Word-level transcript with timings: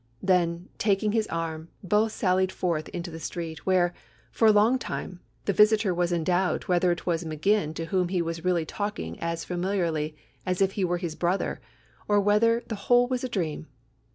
Then, 0.23 0.69
taking 0.79 1.11
his 1.11 1.27
arm, 1.27 1.69
both 1.83 2.11
sallied 2.11 2.51
forth 2.51 2.89
into 2.89 3.11
the 3.11 3.19
street, 3.19 3.67
where, 3.67 3.93
for 4.31 4.47
a 4.47 4.51
long 4.51 4.79
time, 4.79 5.19
the 5.45 5.53
visitor 5.53 5.93
was 5.93 6.11
in 6.11 6.23
doubt 6.23 6.67
whether 6.67 6.91
it 6.91 7.05
was 7.05 7.23
Maginn 7.23 7.75
to 7.75 7.85
whom 7.85 8.09
he 8.09 8.19
was 8.19 8.43
really 8.43 8.65
talking 8.65 9.19
as 9.19 9.45
familiarly 9.45 10.15
as 10.43 10.59
if 10.59 10.71
he 10.71 10.83
were 10.83 10.97
his 10.97 11.13
brother, 11.13 11.61
or 12.07 12.19
whether 12.19 12.63
the 12.65 12.73
whole 12.89 13.07
was 13.07 13.23
a 13.23 13.29
dream. 13.29 13.67